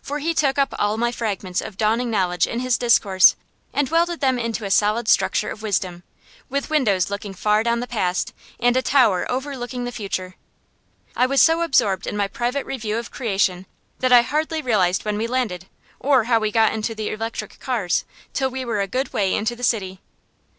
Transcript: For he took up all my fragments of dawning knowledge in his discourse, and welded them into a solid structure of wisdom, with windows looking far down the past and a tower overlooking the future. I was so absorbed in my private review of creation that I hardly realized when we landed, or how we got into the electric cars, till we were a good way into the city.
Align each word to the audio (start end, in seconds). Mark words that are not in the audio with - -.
For 0.00 0.18
he 0.18 0.32
took 0.32 0.56
up 0.58 0.72
all 0.78 0.96
my 0.96 1.12
fragments 1.12 1.60
of 1.60 1.76
dawning 1.76 2.08
knowledge 2.10 2.46
in 2.46 2.60
his 2.60 2.78
discourse, 2.78 3.36
and 3.74 3.86
welded 3.90 4.20
them 4.20 4.38
into 4.38 4.64
a 4.64 4.70
solid 4.70 5.08
structure 5.08 5.50
of 5.50 5.60
wisdom, 5.60 6.04
with 6.48 6.70
windows 6.70 7.10
looking 7.10 7.34
far 7.34 7.62
down 7.62 7.80
the 7.80 7.86
past 7.86 8.32
and 8.58 8.78
a 8.78 8.80
tower 8.80 9.30
overlooking 9.30 9.84
the 9.84 9.92
future. 9.92 10.36
I 11.14 11.26
was 11.26 11.42
so 11.42 11.60
absorbed 11.60 12.06
in 12.06 12.16
my 12.16 12.28
private 12.28 12.64
review 12.64 12.96
of 12.96 13.10
creation 13.10 13.66
that 13.98 14.10
I 14.10 14.22
hardly 14.22 14.62
realized 14.62 15.04
when 15.04 15.18
we 15.18 15.26
landed, 15.26 15.66
or 16.00 16.24
how 16.24 16.40
we 16.40 16.50
got 16.50 16.72
into 16.72 16.94
the 16.94 17.10
electric 17.10 17.60
cars, 17.60 18.06
till 18.32 18.48
we 18.48 18.64
were 18.64 18.80
a 18.80 18.86
good 18.86 19.12
way 19.12 19.34
into 19.34 19.54
the 19.54 19.62
city. 19.62 20.00